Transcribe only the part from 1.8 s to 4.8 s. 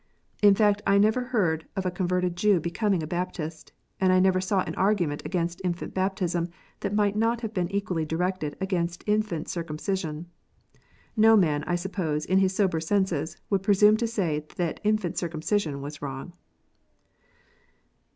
a converted Jew becoming a Baptist, and I never saw an